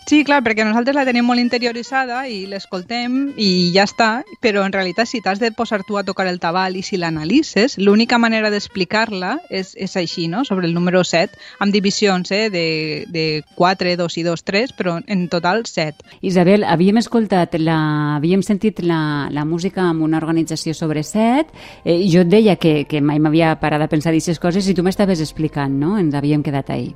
Sí, 0.04 0.18
clar, 0.20 0.42
perquè 0.44 0.66
nosaltres 0.68 0.98
la 0.98 1.06
tenim 1.08 1.24
molt 1.24 1.40
interioritzada 1.40 2.26
i 2.28 2.42
l'escoltem 2.44 3.30
i 3.40 3.70
ja 3.72 3.86
està, 3.88 4.08
però 4.44 4.60
en 4.66 4.72
realitat 4.74 5.08
si 5.08 5.22
t'has 5.24 5.40
de 5.40 5.48
posar 5.56 5.78
tu 5.88 5.96
a 5.96 6.02
tocar 6.04 6.26
el 6.28 6.36
tabal 6.42 6.76
i 6.76 6.82
si 6.84 6.98
l'analitzes, 7.00 7.78
l'única 7.80 8.18
manera 8.20 8.50
d'explicar-la 8.52 9.38
és, 9.48 9.72
és 9.80 9.96
així, 9.96 10.26
no? 10.28 10.42
sobre 10.44 10.68
el 10.68 10.74
número 10.76 11.00
7, 11.08 11.40
amb 11.64 11.72
divisions 11.72 12.34
eh? 12.36 12.50
de, 12.52 12.66
de 13.08 13.24
4, 13.56 13.94
2 13.96 14.18
i 14.20 14.26
2, 14.28 14.44
3, 14.44 14.74
però 14.76 14.98
en 15.00 15.24
total 15.32 15.64
7. 15.64 16.04
Isabel, 16.20 16.68
havíem 16.68 17.00
escoltat, 17.00 17.56
la, 17.56 17.78
havíem 18.18 18.44
sentit 18.44 18.84
la, 18.84 19.30
la 19.32 19.46
música 19.48 19.88
amb 19.88 20.04
una 20.04 20.20
organització 20.20 20.76
sobre 20.76 21.00
7, 21.00 21.48
eh, 21.86 22.02
jo 22.12 22.26
et 22.26 22.34
deia 22.34 22.58
que, 22.60 22.82
que 22.84 23.00
mai 23.00 23.24
m'havia 23.24 23.56
parat 23.56 23.86
a 23.86 23.88
pensar 23.88 24.12
aquestes 24.12 24.42
coses 24.42 24.68
i 24.68 24.76
tu 24.76 24.84
m'estaves 24.84 25.24
explicant, 25.24 25.80
no? 25.80 25.96
Ens 25.96 26.12
havíem 26.12 26.44
quedat 26.44 26.76
ahir. 26.76 26.92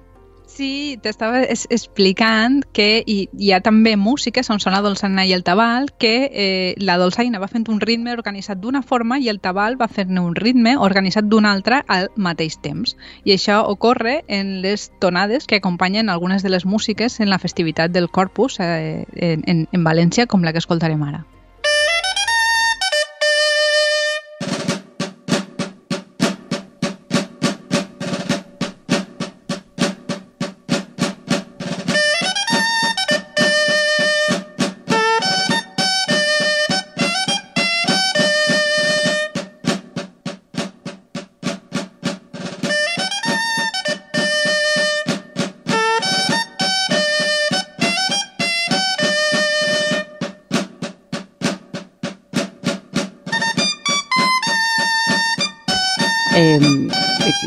Sí, 0.59 0.99
t'estava 0.99 1.45
explicant 1.47 2.65
que 2.75 3.05
hi, 3.07 3.29
hi 3.39 3.53
ha 3.55 3.61
també 3.63 3.93
on 3.95 4.59
són 4.59 4.75
la 4.75 4.81
dolçaina 4.83 5.23
i 5.23 5.33
el 5.37 5.45
tabal, 5.47 5.87
que 6.03 6.11
eh, 6.33 6.75
la 6.83 6.97
dolçaina 6.99 7.39
va 7.39 7.47
fent 7.47 7.69
un 7.71 7.79
ritme 7.79 8.11
organitzat 8.17 8.59
d'una 8.59 8.83
forma 8.83 9.21
i 9.23 9.29
el 9.29 9.39
tabal 9.39 9.79
va 9.79 9.87
fent 9.87 10.19
un 10.19 10.35
ritme 10.35 10.75
organitzat 10.77 11.31
d'una 11.31 11.53
altra 11.53 11.85
al 11.87 12.11
mateix 12.17 12.59
temps. 12.59 12.97
I 13.23 13.37
això 13.37 13.63
ocorre 13.71 14.25
en 14.27 14.61
les 14.67 14.91
tonades 14.99 15.47
que 15.47 15.63
acompanyen 15.63 16.11
algunes 16.11 16.43
de 16.43 16.51
les 16.51 16.67
músiques 16.67 17.21
en 17.21 17.31
la 17.31 17.39
festivitat 17.39 17.95
del 17.95 18.11
Corpus 18.11 18.59
eh, 18.59 19.07
en, 19.15 19.69
en 19.71 19.85
València, 19.85 20.27
com 20.27 20.43
la 20.43 20.51
que 20.51 20.67
escoltarem 20.67 21.07
ara. 21.07 21.23
Eh, 56.39 56.61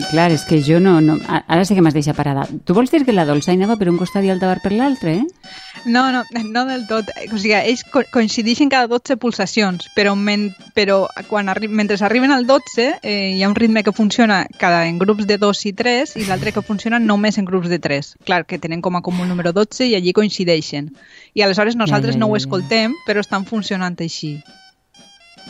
clar, 0.09 0.33
és 0.35 0.43
que 0.43 0.57
jo 0.59 0.81
no, 0.83 0.97
no... 0.99 1.15
Ara 1.47 1.63
sí 1.63 1.77
que 1.77 1.83
m'has 1.85 1.95
deixat 1.95 2.17
parada. 2.17 2.43
Tu 2.67 2.75
vols 2.75 2.91
dir 2.91 3.05
que 3.07 3.15
la 3.15 3.23
dolçaina 3.23 3.69
va 3.69 3.77
per 3.79 3.87
un 3.87 3.95
costat 3.95 4.25
i 4.27 4.31
el 4.33 4.41
tabar 4.41 4.59
per 4.59 4.73
l'altre, 4.75 5.13
eh? 5.21 5.61
No, 5.85 6.03
no, 6.11 6.25
no 6.43 6.65
del 6.67 6.83
tot. 6.89 7.07
O 7.31 7.39
sigui, 7.39 7.55
ells 7.55 7.85
co 7.87 8.03
coincideixen 8.11 8.69
cada 8.73 8.91
12 8.91 9.15
pulsacions, 9.21 9.87
però, 9.95 10.11
men 10.19 10.49
però 10.75 11.05
quan 11.31 11.47
arri 11.47 11.71
mentre 11.71 11.95
arriben 12.03 12.35
al 12.35 12.43
12 12.49 12.89
eh, 12.99 13.15
hi 13.37 13.41
ha 13.41 13.49
un 13.49 13.55
ritme 13.55 13.85
que 13.87 13.95
funciona 13.95 14.43
cada 14.59 14.83
en 14.91 14.99
grups 14.99 15.23
de 15.29 15.39
2 15.39 15.65
i 15.71 15.73
3 15.73 16.15
i 16.19 16.27
l'altre 16.27 16.51
que 16.51 16.67
funciona 16.67 16.99
només 16.99 17.39
en 17.39 17.47
grups 17.47 17.71
de 17.71 17.79
3. 17.79 18.15
Clar, 18.27 18.43
que 18.45 18.59
tenen 18.59 18.83
com 18.83 18.99
a 18.99 19.01
comú 19.01 19.23
el 19.23 19.31
número 19.31 19.55
12 19.55 19.87
i 19.87 19.95
allí 19.95 20.11
coincideixen. 20.11 20.91
I 21.33 21.47
aleshores 21.47 21.79
nosaltres 21.79 22.17
ja, 22.17 22.19
ja, 22.19 22.19
ja, 22.19 22.27
no 22.27 22.33
ho 22.33 22.35
escoltem, 22.35 22.99
però 23.07 23.23
estan 23.23 23.47
funcionant 23.47 23.95
així. 24.03 24.41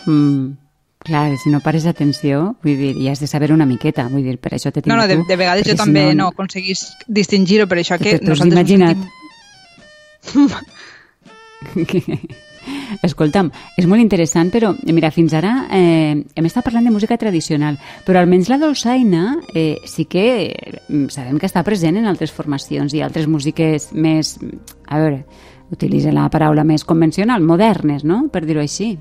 Mm, 0.06 0.61
Clar, 1.02 1.38
si 1.42 1.50
no 1.50 1.60
pares 1.66 1.88
atenció, 1.90 2.56
vull 2.62 2.78
dir, 2.78 2.92
i 3.02 3.08
has 3.10 3.20
de 3.20 3.28
saber 3.28 3.52
una 3.52 3.66
miqueta, 3.66 4.06
vull 4.12 4.22
dir, 4.28 4.38
per 4.38 4.54
això 4.54 4.70
te 4.70 4.84
tinc 4.84 4.92
No, 4.92 5.00
no, 5.00 5.08
de, 5.10 5.18
de 5.26 5.38
vegades 5.40 5.66
jo 5.66 5.74
també 5.80 6.12
si 6.12 6.14
no, 6.14 6.28
no 6.28 6.30
aconseguís 6.36 6.86
distingir-ho, 7.08 7.66
per 7.72 7.82
això 7.82 7.98
que, 7.98 8.20
que 8.20 8.28
nosaltres... 8.28 8.54
Imagina't. 8.54 9.02
Sentim... 10.22 10.70
Escolta'm, 13.02 13.50
és 13.80 13.88
molt 13.90 14.04
interessant, 14.04 14.52
però 14.54 14.72
mira, 14.94 15.10
fins 15.14 15.34
ara 15.34 15.54
eh, 15.74 16.14
hem 16.14 16.48
estat 16.48 16.66
parlant 16.66 16.86
de 16.86 16.94
música 16.94 17.18
tradicional, 17.18 17.80
però 18.06 18.22
almenys 18.22 18.52
la 18.52 18.60
dolçaina 18.62 19.40
eh, 19.56 19.80
sí 19.90 20.06
que 20.06 20.26
eh, 20.52 21.06
sabem 21.10 21.40
que 21.42 21.50
està 21.50 21.64
present 21.66 21.98
en 21.98 22.06
altres 22.12 22.34
formacions 22.36 22.94
i 22.94 23.02
altres 23.02 23.26
músiques 23.32 23.90
més, 23.98 24.36
a 24.86 25.02
veure, 25.02 25.24
utilitza 25.74 26.14
la 26.14 26.30
paraula 26.30 26.68
més 26.68 26.86
convencional, 26.86 27.42
modernes, 27.42 28.06
no?, 28.06 28.28
per 28.30 28.46
dir-ho 28.46 28.62
així. 28.62 28.94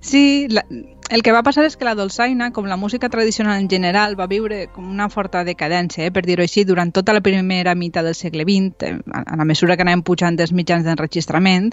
Sí, 0.00 0.46
la, 0.48 0.64
el 1.08 1.22
que 1.22 1.32
va 1.32 1.40
passar 1.42 1.62
és 1.64 1.78
que 1.80 1.86
la 1.86 1.94
dolçaina, 1.96 2.50
com 2.52 2.66
la 2.68 2.76
música 2.76 3.08
tradicional 3.08 3.56
en 3.62 3.68
general, 3.70 4.12
va 4.18 4.26
viure 4.28 4.66
com 4.74 4.90
una 4.92 5.06
forta 5.08 5.40
decadència, 5.44 6.04
eh, 6.04 6.10
per 6.12 6.20
dir-ho 6.26 6.42
així, 6.44 6.66
durant 6.68 6.90
tota 6.92 7.14
la 7.16 7.22
primera 7.24 7.72
meitat 7.74 8.04
del 8.04 8.14
segle 8.14 8.44
XX, 8.44 8.84
eh, 8.84 8.98
a 9.14 9.36
la 9.40 9.46
mesura 9.48 9.76
que 9.76 9.86
anàvem 9.86 10.02
pujant 10.04 10.36
els 10.38 10.52
mitjans 10.52 10.84
d'enregistrament, 10.84 11.70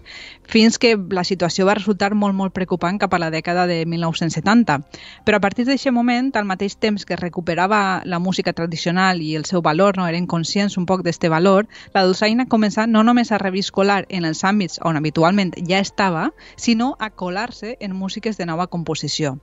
fins 0.47 0.77
que 0.79 0.93
la 0.95 1.25
situació 1.27 1.65
va 1.67 1.75
resultar 1.75 2.13
molt, 2.15 2.33
molt 2.33 2.53
preocupant 2.53 2.97
cap 2.97 3.13
a 3.13 3.19
la 3.19 3.29
dècada 3.29 3.67
de 3.67 3.85
1970. 3.85 4.79
Però 5.25 5.35
a 5.35 5.43
partir 5.43 5.65
d'aquest 5.65 5.91
moment, 5.91 6.31
al 6.35 6.45
mateix 6.45 6.77
temps 6.79 7.03
que 7.03 7.19
recuperava 7.19 8.03
la 8.05 8.19
música 8.19 8.53
tradicional 8.53 9.21
i 9.21 9.35
el 9.35 9.43
seu 9.43 9.61
valor, 9.61 9.97
no 9.97 10.07
eren 10.07 10.27
conscients 10.27 10.77
un 10.77 10.85
poc 10.85 11.03
d'este 11.03 11.27
valor, 11.27 11.67
la 11.93 12.05
dolçaina 12.05 12.47
comença 12.47 12.87
no 12.87 13.03
només 13.03 13.33
a 13.33 13.37
reviscolar 13.37 14.05
en 14.07 14.23
els 14.23 14.45
àmbits 14.45 14.79
on 14.81 14.95
habitualment 14.95 15.51
ja 15.67 15.79
estava, 15.83 16.31
sinó 16.55 16.95
a 16.99 17.09
colar-se 17.09 17.75
en 17.81 17.95
músiques 17.95 18.37
de 18.37 18.45
nova 18.45 18.67
composició 18.67 19.24
televisió. 19.25 19.39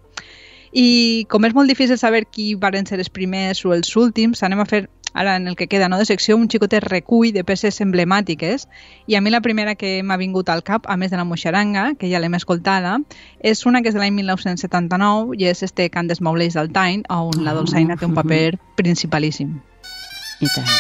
I 0.73 1.27
com 1.29 1.45
és 1.45 1.53
molt 1.53 1.69
difícil 1.69 1.99
saber 2.01 2.25
qui 2.25 2.55
varen 2.57 2.87
ser 2.89 2.99
els 2.99 3.11
primers 3.13 3.61
o 3.67 3.75
els 3.77 3.93
últims, 3.97 4.43
anem 4.43 4.63
a 4.63 4.69
fer 4.69 4.87
ara 5.13 5.37
en 5.37 5.47
el 5.47 5.57
que 5.57 5.67
queda 5.69 5.91
no, 5.91 5.99
de 5.99 6.07
secció 6.09 6.39
un 6.39 6.49
xicotet 6.49 6.87
recull 6.87 7.35
de 7.35 7.45
peces 7.45 7.83
emblemàtiques 7.85 8.65
i 9.07 9.15
a 9.15 9.21
mi 9.21 9.29
la 9.29 9.43
primera 9.45 9.75
que 9.75 10.01
m'ha 10.03 10.17
vingut 10.17 10.49
al 10.49 10.63
cap, 10.65 10.89
a 10.89 10.97
més 10.97 11.13
de 11.13 11.21
la 11.21 11.27
moixaranga, 11.29 11.93
que 12.01 12.09
ja 12.09 12.23
l'hem 12.23 12.33
escoltada, 12.41 12.97
és 13.45 13.67
una 13.67 13.83
que 13.83 13.93
és 13.93 13.95
de 13.95 14.01
l'any 14.01 14.17
1979 14.23 15.37
i 15.37 15.51
és 15.53 15.63
este 15.63 15.91
Cant 15.93 16.09
dels 16.09 16.25
Maulers 16.25 16.57
del 16.57 16.73
Tain, 16.73 17.05
on 17.13 17.45
la 17.45 17.53
dolçaina 17.53 18.01
té 18.01 18.09
un 18.09 18.17
paper 18.17 18.57
principalíssim. 18.81 19.61
I 20.41 20.49
tant. 20.57 20.73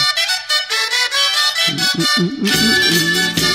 Mm, 1.68 1.76
mm, 1.76 2.06
mm, 2.18 2.30
mm, 2.40 3.46
mm. 3.46 3.51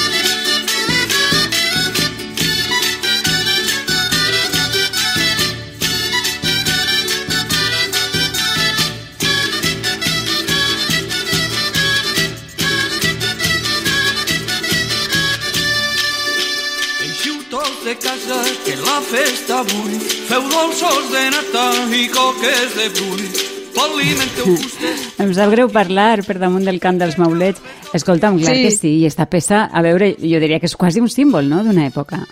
Casa 18.03 18.39
que 18.65 18.75
la 18.81 18.97
festa 19.11 19.59
avui 19.59 19.99
feu 20.29 20.49
dolços 20.53 21.11
de 21.13 21.23
nata 21.35 21.67
i 21.95 22.07
coques 22.13 22.75
de 22.79 22.89
brull 22.97 23.55
em 25.21 25.33
sap 25.37 25.51
greu 25.53 25.69
parlar 25.69 26.23
per 26.25 26.39
damunt 26.41 26.65
del 26.65 26.79
cant 26.81 26.97
dels 26.97 27.17
maulets. 27.21 27.61
Escolta'm, 27.93 28.39
clar 28.41 28.55
sí. 28.55 28.63
que 28.65 28.71
sí, 28.73 28.93
i 29.03 29.05
esta 29.05 29.27
peça, 29.29 29.67
a 29.69 29.83
veure, 29.85 30.15
jo 30.17 30.41
diria 30.41 30.57
que 30.57 30.65
és 30.65 30.75
quasi 30.75 31.03
un 31.03 31.11
símbol, 31.13 31.45
no?, 31.45 31.61
d'una 31.61 31.85
època. 31.85 32.23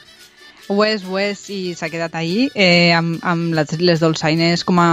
Ho 0.67 0.79
és, 0.81 1.03
ho 1.05 1.19
és, 1.21 1.41
i 1.53 1.75
s'ha 1.77 1.91
quedat 1.93 2.15
ahir 2.17 2.47
eh, 2.57 2.89
amb, 2.97 3.19
amb 3.21 3.53
les, 3.53 3.75
les 3.77 3.99
dolçaines 4.01 4.63
com 4.65 4.79
a 4.81 4.87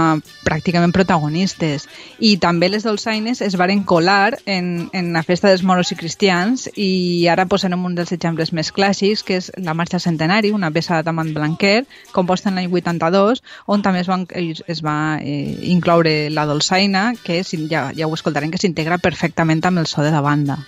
pràcticament 0.45 0.93
protagonistes. 0.93 1.87
I 2.21 2.35
també 2.43 2.69
les 2.69 2.85
dolçaines 2.85 3.41
es 3.41 3.57
varen 3.57 3.81
colar 3.89 4.37
en, 4.45 4.91
en 4.93 5.09
la 5.15 5.23
festa 5.25 5.49
dels 5.49 5.63
moros 5.65 5.89
i 5.89 5.97
cristians 5.97 6.67
i 6.75 7.25
ara 7.33 7.47
posarem 7.49 7.87
un 7.89 7.97
dels 7.97 8.13
exemples 8.13 8.53
més 8.53 8.69
clàssics, 8.75 9.25
que 9.25 9.39
és 9.41 9.49
la 9.57 9.73
Marxa 9.73 10.01
Centenari, 10.03 10.53
una 10.53 10.69
peça 10.69 11.01
d'Amant 11.01 11.33
Blanquer, 11.33 11.87
composta 12.13 12.53
en 12.53 12.61
l'any 12.61 12.69
82, 12.69 13.41
on 13.65 13.81
també 13.81 14.05
es, 14.05 14.11
van, 14.13 14.27
es 14.29 14.85
va 14.85 14.97
eh, 15.17 15.57
incloure 15.73 16.29
la 16.29 16.45
dolçaina, 16.45 17.09
que 17.25 17.41
ja, 17.41 17.87
ja 17.97 18.05
ho 18.05 18.13
escoltarem, 18.13 18.53
que 18.53 18.61
s'integra 18.61 19.01
perfectament 19.01 19.65
amb 19.65 19.81
el 19.81 19.89
so 19.89 20.05
de 20.05 20.13
la 20.13 20.21
banda. 20.21 20.61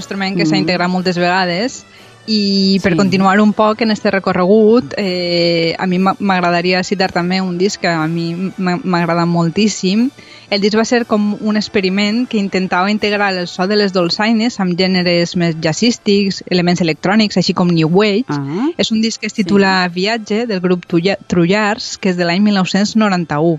Instrument 0.00 0.36
que 0.36 0.46
s'ha 0.48 0.56
mm. 0.56 0.64
integrat 0.66 0.90
moltes 0.90 1.20
vegades 1.20 1.82
I 2.30 2.78
per 2.82 2.92
Sí. 2.92 2.98
continuar 2.98 3.40
un 3.40 3.54
poc 3.56 3.80
en 3.80 3.90
este 3.90 4.10
recorregut, 4.12 4.92
eh, 4.98 5.74
a 5.78 5.86
mi 5.88 5.98
m'a- 5.98 6.14
m'agradaria 6.20 6.82
citar 6.84 7.10
també 7.10 7.40
un 7.40 7.56
disc 7.58 7.80
que 7.80 7.88
a 7.88 8.06
mi 8.06 8.52
m'a- 8.58 8.78
m'agrada 8.84 9.24
moltíssim. 9.26 10.10
El 10.50 10.60
disc 10.60 10.76
va 10.76 10.84
ser 10.84 11.06
com 11.06 11.38
un 11.40 11.56
experiment 11.56 12.28
que 12.28 12.36
intentava 12.38 12.90
integrar 12.90 13.32
el 13.34 13.48
so 13.48 13.66
de 13.66 13.74
les 13.74 13.92
dolçaines 13.96 14.60
amb 14.60 14.76
gèneres 14.78 15.34
més 15.34 15.56
jazzístics, 15.60 16.44
elements 16.50 16.82
electrònics, 16.84 17.38
així 17.40 17.54
com 17.54 17.68
New 17.72 17.88
Wave. 17.88 18.26
Ah, 18.28 18.68
És 18.76 18.92
un 18.92 19.00
disc 19.00 19.18
que 19.20 19.26
es 19.26 19.34
titula 19.34 19.88
Viatge, 19.88 20.46
del 20.46 20.60
grup 20.60 20.84
Trullars, 21.26 21.96
que 21.98 22.10
és 22.10 22.16
de 22.16 22.24
l'any 22.24 22.42
1991. 22.42 23.58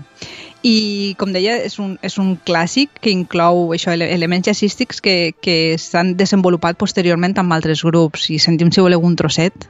I, 0.62 1.14
com 1.18 1.32
deia, 1.34 1.56
és 1.66 1.78
un, 1.82 1.96
és 2.06 2.18
un 2.22 2.36
clàssic 2.46 2.90
que 3.02 3.10
inclou 3.10 3.72
això, 3.74 3.90
ele- 3.96 4.12
elements 4.14 4.46
jazzístics 4.46 5.00
que, 5.02 5.34
que 5.42 5.76
s'han 5.78 6.14
desenvolupat 6.16 6.78
posteriorment 6.78 7.34
amb 7.42 7.52
altres 7.52 7.82
grups. 7.82 8.28
I 8.30 8.38
sentim, 8.38 8.70
si 8.70 8.80
voleu, 8.84 9.02
un 9.02 9.16
trosset. 9.18 9.66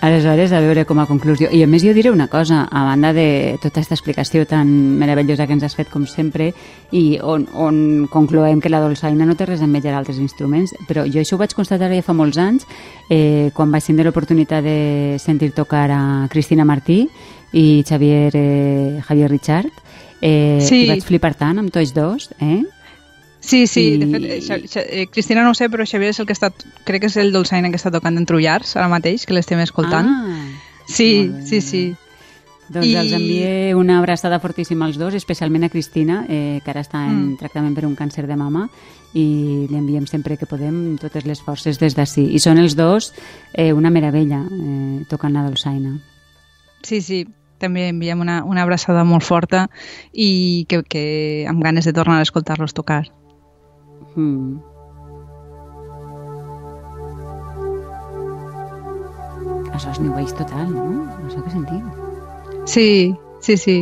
Aleshores, 0.00 0.50
a 0.52 0.60
veure 0.64 0.86
com 0.88 0.96
a 0.98 1.04
conclusió. 1.04 1.50
I 1.52 1.60
a 1.60 1.66
més 1.68 1.82
jo 1.84 1.92
diré 1.92 2.08
una 2.08 2.26
cosa, 2.32 2.62
a 2.64 2.84
banda 2.86 3.10
de 3.12 3.58
tota 3.60 3.82
aquesta 3.82 3.92
explicació 3.98 4.46
tan 4.48 4.70
meravellosa 4.96 5.44
que 5.46 5.52
ens 5.52 5.66
has 5.66 5.76
fet 5.76 5.90
com 5.92 6.06
sempre 6.08 6.54
i 6.96 7.18
on, 7.20 7.44
on 7.52 8.06
concloem 8.08 8.62
que 8.64 8.72
la 8.72 8.80
dolçaina 8.80 9.26
no 9.28 9.36
té 9.36 9.44
res 9.50 9.60
a 9.60 9.68
envejar 9.68 9.92
altres 9.98 10.16
instruments, 10.16 10.72
però 10.88 11.04
jo 11.04 11.20
això 11.20 11.36
ho 11.36 11.42
vaig 11.42 11.52
constatar 11.52 11.92
ja 11.92 12.00
fa 12.06 12.16
molts 12.16 12.40
anys 12.40 12.64
eh, 13.10 13.50
quan 13.52 13.68
vaig 13.70 13.84
tindre 13.84 14.08
l'oportunitat 14.08 14.64
de 14.64 15.18
sentir 15.20 15.52
tocar 15.52 15.90
a 15.92 16.02
Cristina 16.32 16.64
Martí 16.64 17.02
i 17.52 17.84
Xavier, 17.84 18.32
eh, 18.32 19.02
Javier 19.04 19.28
Richard 19.28 19.68
eh, 20.22 20.64
Sí. 20.64 20.86
i 20.86 20.88
vaig 20.88 21.04
flipar 21.04 21.34
tant 21.36 21.60
amb 21.60 21.68
tots 21.70 21.92
dos, 21.92 22.30
eh? 22.40 22.62
Sí, 23.40 23.66
sí, 23.66 23.96
de 23.96 24.06
I- 24.06 24.10
fet, 24.12 24.24
eh, 24.24 24.40
Xa- 24.42 24.60
Xa- 24.68 24.84
eh, 24.86 25.06
Cristina 25.10 25.42
no 25.42 25.50
ho 25.50 25.54
sé, 25.54 25.68
però 25.70 25.86
Xavier 25.86 26.10
és 26.10 26.20
el 26.20 26.26
que 26.26 26.34
està, 26.34 26.52
crec 26.84 27.00
que 27.00 27.06
és 27.08 27.16
el 27.16 27.32
dolçaina 27.32 27.70
que 27.70 27.76
està 27.80 27.90
tocant 27.90 28.16
en 28.18 28.26
Trullars 28.26 28.76
ara 28.76 28.88
mateix, 28.88 29.24
que 29.26 29.32
l'estem 29.34 29.58
escoltant. 29.60 30.06
Ah, 30.06 30.46
sí, 30.86 31.32
sí, 31.46 31.60
sí. 31.60 31.94
Doncs 32.70 32.86
I- 32.86 32.94
els 32.94 33.12
envié 33.12 33.74
una 33.74 33.98
abraçada 33.98 34.38
fortíssima 34.38 34.84
als 34.86 34.96
dos, 34.96 35.14
especialment 35.14 35.64
a 35.64 35.68
Cristina, 35.70 36.24
eh, 36.28 36.60
que 36.64 36.70
ara 36.70 36.82
està 36.82 37.00
en 37.08 37.32
Mm. 37.32 37.36
tractament 37.38 37.74
per 37.74 37.84
un 37.86 37.96
càncer 37.96 38.26
de 38.28 38.36
mama, 38.36 38.68
i 39.12 39.66
li 39.68 39.74
enviem 39.76 40.06
sempre 40.06 40.36
que 40.36 40.46
podem 40.46 40.96
totes 40.98 41.24
les 41.26 41.40
forces 41.42 41.80
des 41.80 41.96
d'ací. 41.96 42.28
I 42.32 42.38
són 42.38 42.58
els 42.58 42.76
dos 42.76 43.12
eh, 43.54 43.72
una 43.72 43.90
meravella 43.90 44.44
eh, 44.48 45.04
tocant 45.08 45.32
la 45.32 45.42
dolçaina. 45.48 45.98
Sí, 46.82 47.00
sí, 47.00 47.26
també 47.58 47.88
enviem 47.88 48.20
una, 48.20 48.44
una 48.44 48.62
abraçada 48.62 49.02
molt 49.02 49.24
forta 49.24 49.68
i 50.12 50.64
que, 50.68 50.84
que 50.84 51.46
amb 51.48 51.62
ganes 51.64 51.84
de 51.86 51.92
tornar 51.92 52.20
a 52.20 52.22
escoltar-los 52.22 52.72
tocar. 52.72 53.08
Mm. 54.16 54.58
Això 59.74 59.90
és 59.90 60.00
New 60.02 60.16
Age 60.18 60.36
total, 60.36 60.68
no? 60.74 61.06
Això 61.26 61.42
que 61.44 61.54
sentim. 61.54 61.88
Sí, 62.66 63.14
sí, 63.40 63.56
sí. 63.56 63.78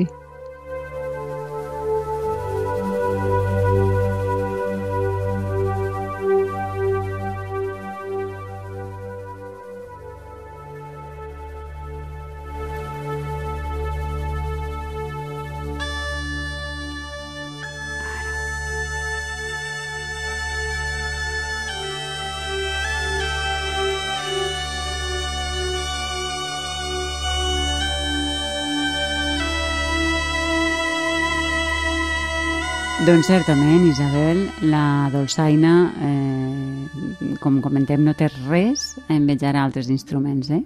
Doncs 33.08 33.24
certament, 33.30 33.86
Isabel, 33.88 34.42
la 34.68 35.08
dolçaina, 35.08 35.70
eh, 36.04 37.36
com 37.40 37.56
comentem, 37.64 38.02
no 38.04 38.12
té 38.12 38.28
res 38.50 38.98
a 39.06 39.14
envejar 39.16 39.54
altres 39.56 39.88
instruments, 39.88 40.50
eh? 40.52 40.60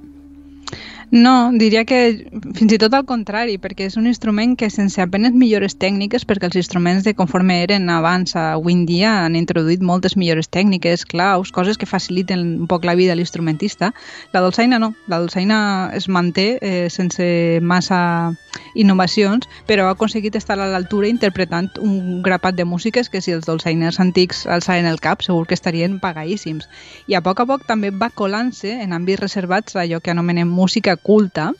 No, 1.13 1.53
diria 1.53 1.83
que 1.85 2.25
fins 2.57 2.73
i 2.73 2.79
tot 2.81 2.95
al 2.97 3.03
contrari, 3.05 3.59
perquè 3.61 3.85
és 3.91 3.99
un 4.01 4.07
instrument 4.09 4.55
que 4.57 4.71
sense 4.73 4.97
apenes 5.05 5.35
millores 5.37 5.75
tècniques, 5.77 6.23
perquè 6.25 6.49
els 6.49 6.57
instruments 6.57 7.05
de 7.05 7.13
conforme 7.13 7.59
eren 7.67 7.91
abans 7.93 8.33
a 8.33 8.47
avui 8.55 8.73
en 8.73 8.87
dia 8.89 9.11
han 9.27 9.37
introduït 9.37 9.85
moltes 9.85 10.17
millores 10.17 10.49
tècniques, 10.49 11.05
claus, 11.05 11.53
coses 11.53 11.77
que 11.77 11.85
faciliten 11.91 12.47
un 12.63 12.71
poc 12.71 12.87
la 12.89 12.95
vida 12.97 13.13
a 13.13 13.19
l'instrumentista. 13.21 13.91
La 14.33 14.41
dolçaina 14.41 14.79
no, 14.81 14.95
la 15.05 15.19
dolçaina 15.21 15.59
es 15.93 16.09
manté 16.09 16.57
eh, 16.63 16.89
sense 16.89 17.61
massa 17.61 18.33
innovacions, 18.73 19.45
però 19.69 19.91
ha 19.91 19.93
aconseguit 19.93 20.37
estar 20.41 20.57
a 20.57 20.71
l'altura 20.73 21.13
interpretant 21.13 21.69
un 21.85 22.23
grapat 22.25 22.57
de 22.57 22.65
músiques 22.65 23.13
que 23.13 23.21
si 23.21 23.37
els 23.37 23.45
dolçainers 23.45 24.01
antics 24.01 24.47
alçaven 24.47 24.89
el 24.89 25.01
cap 25.01 25.21
segur 25.21 25.45
que 25.47 25.61
estarien 25.61 26.01
pagadíssims. 26.01 26.69
I 27.05 27.21
a 27.21 27.23
poc 27.25 27.45
a 27.45 27.49
poc 27.53 27.69
també 27.69 27.93
va 27.93 28.09
colant-se 28.09 28.73
en 28.81 28.97
àmbits 28.97 29.21
reservats 29.21 29.77
allò 29.77 30.01
que 30.01 30.17
anomenem 30.17 30.49
música 30.49 30.97
culta 31.03 31.53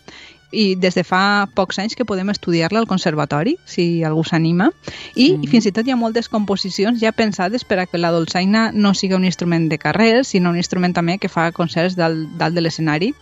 i 0.53 0.75
des 0.77 0.95
de 0.95 1.03
fa 1.03 1.49
pocs 1.55 1.79
anys 1.81 1.97
que 1.97 2.05
podem 2.05 2.29
estudiar-la 2.29 2.83
al 2.83 2.87
conservatori, 2.87 3.57
si 3.65 4.05
algú 4.05 4.23
s'anima, 4.23 4.71
i 5.17 5.31
Sí. 5.41 5.49
fins 5.49 5.67
i 5.67 5.73
tot 5.73 5.87
hi 5.87 5.93
ha 5.93 5.97
moltes 5.97 6.29
composicions 6.29 7.01
ja 7.01 7.13
pensades 7.13 7.65
per 7.65 7.79
a 7.79 7.87
que 7.87 7.99
la 7.99 8.13
dolçaina 8.13 8.71
no 8.73 8.93
siga 8.95 9.17
un 9.17 9.25
instrument 9.25 9.71
de 9.71 9.79
carrer, 9.79 10.25
sinó 10.25 10.51
un 10.51 10.59
instrument 10.59 10.95
també 10.95 11.19
que 11.19 11.29
fa 11.33 11.53
concerts 11.53 11.97
dalt, 11.97 12.29
dalt 12.37 12.55
de 12.55 12.61
l'escenari. 12.61 13.15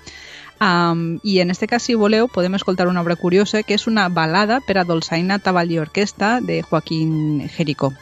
Um, 0.61 1.21
I 1.23 1.39
en 1.41 1.51
este 1.51 1.67
cas, 1.67 1.83
si 1.85 1.95
voleu, 1.95 2.29
podem 2.29 2.55
escoltar 2.55 2.89
una 2.89 3.01
obra 3.01 3.17
curiosa 3.17 3.63
que 3.63 3.75
és 3.75 3.87
una 3.87 4.09
balada 4.11 4.61
per 4.61 4.77
a 4.77 4.85
dolçaina, 4.85 5.39
tabal 5.39 5.71
i 5.71 5.79
orquestra 5.79 6.41
de 6.43 6.63
Joaquín 6.63 7.49
Jericó. 7.49 7.95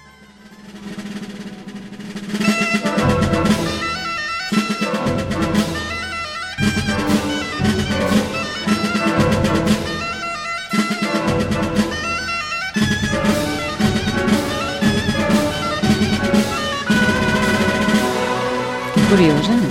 Curiosa. 19.08 19.67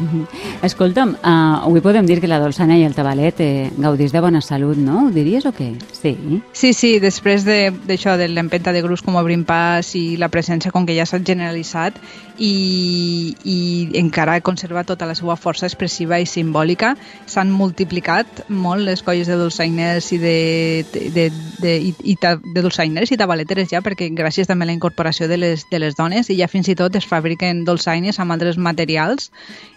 Escolta'm, 0.68 1.14
uh, 1.22 1.64
avui 1.66 1.80
podem 1.84 2.06
dir 2.08 2.20
que 2.20 2.28
la 2.30 2.38
dolçana 2.42 2.76
i 2.78 2.84
el 2.86 2.94
tabalet 2.96 3.40
eh, 3.40 3.70
gaudís 3.78 4.12
de 4.12 4.20
bona 4.20 4.40
salut, 4.44 4.76
no? 4.78 5.06
Ho 5.06 5.10
diries 5.14 5.46
o 5.48 5.52
què? 5.56 5.70
Sí. 5.92 6.14
Sí, 6.52 6.72
sí, 6.76 6.98
després 7.02 7.44
de- 7.44 7.70
d'això 7.86 8.16
de, 8.16 8.26
de 8.28 8.34
l'empenta 8.34 8.72
de 8.72 8.82
grups 8.84 9.02
com 9.02 9.16
Obrim 9.20 9.44
Pas 9.48 9.94
i 9.98 10.16
la 10.20 10.28
presència 10.28 10.72
com 10.72 10.86
que 10.86 10.94
ja 10.96 11.06
s'ha 11.08 11.20
generalitzat 11.24 11.96
i, 12.40 13.34
i 13.44 13.58
encara 14.00 14.38
conserva 14.40 14.84
tota 14.88 15.06
la 15.08 15.14
seva 15.14 15.36
força 15.36 15.66
expressiva 15.68 16.18
i 16.20 16.26
simbòlica, 16.28 16.94
s'han 17.28 17.50
multiplicat 17.52 18.44
molt 18.48 18.84
les 18.86 19.02
colles 19.04 19.28
de 19.28 19.36
dolçainers 19.36 20.10
i 20.16 20.18
de, 20.22 20.36
de, 20.92 21.02
de, 21.16 21.26
de, 21.60 21.74
i, 21.90 21.94
i 22.12 22.16
ta, 22.20 22.36
de 22.40 22.62
dolçainers 22.64 23.12
i 23.12 23.18
tabaleteres 23.20 23.68
ja, 23.72 23.82
perquè 23.84 24.08
gràcies 24.16 24.48
també 24.48 24.64
a 24.64 24.70
la 24.70 24.76
incorporació 24.76 25.28
de 25.28 25.36
les, 25.40 25.66
de 25.70 25.80
les 25.82 25.96
dones 25.98 26.30
i 26.32 26.38
ja 26.40 26.48
fins 26.48 26.68
i 26.72 26.76
tot 26.78 26.96
es 26.96 27.08
fabriquen 27.08 27.64
dolçaines 27.68 28.18
amb 28.20 28.32
altres 28.36 28.56
materials 28.58 29.30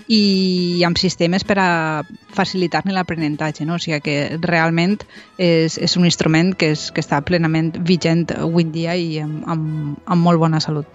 i 0.08 0.84
amb 0.86 0.98
sistemes 0.98 1.44
per 1.48 1.58
a 1.60 2.04
facilitar-ne 2.34 2.94
l'aprenentatge, 2.94 3.66
no? 3.66 3.76
o 3.76 3.80
sigui 3.80 4.02
que 4.04 4.18
realment 4.42 4.98
és, 5.38 5.78
és 5.78 5.96
un 5.98 6.06
instrument 6.06 6.54
que, 6.56 6.74
és, 6.74 6.90
que 6.92 7.02
està 7.04 7.22
plenament 7.24 7.72
vigent 7.86 8.28
avui 8.36 8.66
dia 8.66 8.96
i 8.96 9.20
amb, 9.24 9.44
amb, 9.48 9.98
amb 10.06 10.22
molt 10.24 10.40
bona 10.40 10.60
salut. 10.64 10.88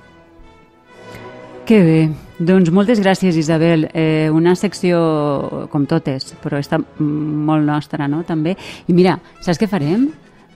Que 1.68 1.82
bé. 1.84 1.98
Doncs 2.38 2.70
moltes 2.72 3.00
gràcies, 3.00 3.36
Isabel. 3.36 3.90
Eh, 3.92 4.30
una 4.32 4.54
secció 4.56 5.66
com 5.68 5.84
totes, 5.84 6.30
però 6.40 6.56
està 6.56 6.78
molt 6.98 7.66
nostra, 7.66 8.08
no?, 8.08 8.22
també. 8.24 8.54
I 8.88 8.96
mira, 8.96 9.18
saps 9.44 9.60
què 9.60 9.68
farem? 9.68 10.06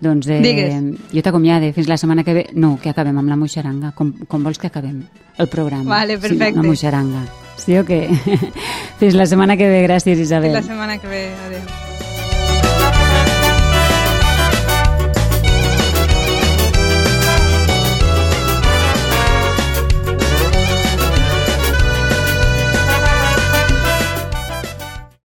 Doncs 0.03 0.27
eh, 0.33 0.41
Digues. 0.43 0.73
jo 1.13 1.23
t'acomiade 1.23 1.69
fins 1.77 1.87
la 1.91 1.99
setmana 2.01 2.25
que 2.25 2.33
ve. 2.35 2.47
No, 2.55 2.79
que 2.81 2.91
acabem 2.91 3.19
amb 3.21 3.29
la 3.29 3.37
moixaranga. 3.37 3.93
Com, 3.95 4.15
com 4.27 4.43
vols 4.43 4.59
que 4.59 4.73
acabem 4.73 5.03
el 5.37 5.49
programa? 5.53 5.85
Vale, 5.99 6.17
Sí, 6.17 6.23
perfecte. 6.29 6.57
la 6.57 6.63
moixaranga. 6.67 7.27
Sí 7.61 7.79
o 7.79 7.87
què? 7.87 8.05
Fins 9.01 9.17
la 9.19 9.27
setmana 9.27 9.57
que 9.61 9.69
ve. 9.71 9.83
Gràcies, 9.87 10.19
Isabel. 10.19 10.53
Fins 10.53 10.63
la 10.63 10.69
setmana 10.73 10.99
que 10.99 11.11
ve. 11.11 11.25
Adéu. 11.47 11.92